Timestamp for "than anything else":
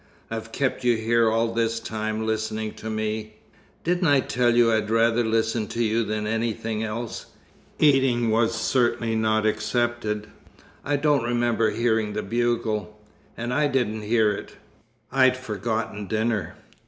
6.03-7.27